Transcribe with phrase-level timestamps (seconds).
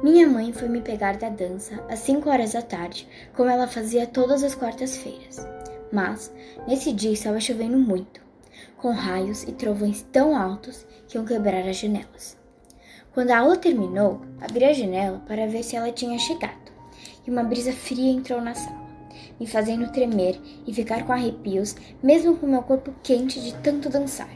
[0.00, 4.06] Minha mãe foi me pegar da dança às 5 horas da tarde, como ela fazia
[4.06, 5.44] todas as quartas-feiras.
[5.92, 6.32] Mas,
[6.68, 8.20] nesse dia estava chovendo muito,
[8.76, 12.38] com raios e trovões tão altos que iam quebrar as janelas.
[13.12, 16.70] Quando a aula terminou, abri a janela para ver se ela tinha chegado,
[17.26, 18.86] e uma brisa fria entrou na sala,
[19.40, 24.30] me fazendo tremer e ficar com arrepios, mesmo com meu corpo quente de tanto dançar.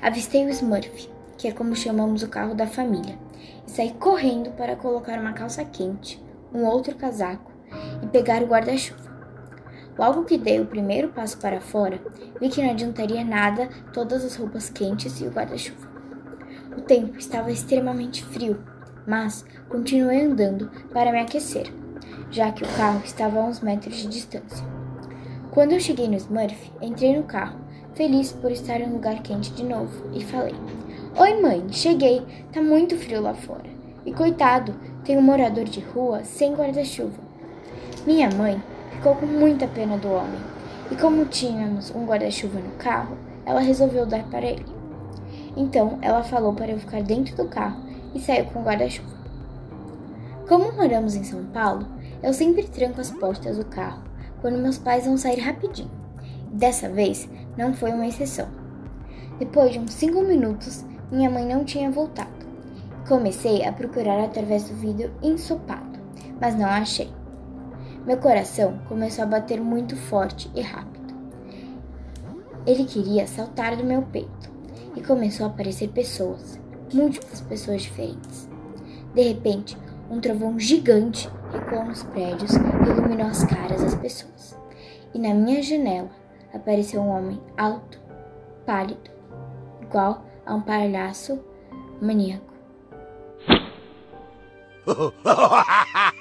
[0.00, 1.10] Avistei o Smurf,
[1.42, 3.18] que é como chamamos o carro da família,
[3.66, 6.22] e saí correndo para colocar uma calça quente,
[6.54, 7.50] um outro casaco
[8.00, 9.10] e pegar o guarda-chuva.
[9.98, 12.00] Logo que dei o primeiro passo para fora,
[12.40, 15.90] vi que não adiantaria nada todas as roupas quentes e o guarda-chuva.
[16.78, 18.62] O tempo estava extremamente frio,
[19.04, 21.66] mas continuei andando para me aquecer,
[22.30, 24.64] já que o carro estava a uns metros de distância.
[25.50, 27.58] Quando eu cheguei no Smurf, entrei no carro,
[27.94, 30.54] feliz por estar em um lugar quente de novo, e falei:
[31.14, 32.22] Oi, mãe, cheguei.
[32.50, 33.68] Tá muito frio lá fora.
[34.06, 37.18] E coitado, tem um morador de rua sem guarda-chuva.
[38.06, 40.40] Minha mãe ficou com muita pena do homem.
[40.90, 44.64] E como tínhamos um guarda-chuva no carro, ela resolveu dar para ele.
[45.54, 47.82] Então ela falou para eu ficar dentro do carro
[48.14, 49.14] e saiu com o guarda-chuva.
[50.48, 51.86] Como moramos em São Paulo,
[52.22, 54.02] eu sempre tranco as portas do carro
[54.40, 55.90] quando meus pais vão sair rapidinho.
[56.50, 58.48] Dessa vez não foi uma exceção.
[59.38, 62.30] Depois de uns cinco minutos, minha mãe não tinha voltado.
[63.06, 66.00] Comecei a procurar através do vidro ensopado,
[66.40, 67.12] mas não achei.
[68.06, 71.12] Meu coração começou a bater muito forte e rápido.
[72.66, 74.50] Ele queria saltar do meu peito
[74.96, 76.58] e começou a aparecer pessoas,
[76.94, 78.48] múltiplas pessoas diferentes.
[79.14, 79.76] De repente,
[80.10, 84.56] um trovão gigante ecoou nos prédios e iluminou as caras das pessoas.
[85.12, 86.10] E na minha janela
[86.54, 88.00] apareceu um homem alto,
[88.64, 89.10] pálido,
[89.82, 91.40] igual a um palhaço
[92.00, 92.52] maníaco.